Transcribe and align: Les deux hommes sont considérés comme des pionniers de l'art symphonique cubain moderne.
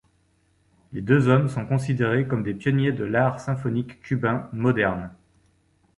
Les 0.93 1.01
deux 1.03 1.27
hommes 1.27 1.47
sont 1.47 1.63
considérés 1.63 2.27
comme 2.27 2.41
des 2.41 2.55
pionniers 2.55 2.91
de 2.91 3.03
l'art 3.03 3.39
symphonique 3.39 4.01
cubain 4.01 4.49
moderne. 4.51 5.11